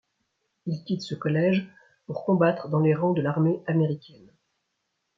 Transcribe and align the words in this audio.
Il 0.65 0.83
quitte 0.83 1.03
ce 1.03 1.13
collège 1.13 1.69
pour 2.07 2.25
combattre 2.25 2.69
dans 2.69 2.79
les 2.79 2.95
rangs 2.95 3.13
de 3.13 3.21
l’armée 3.21 3.61
américaine. 3.67 4.33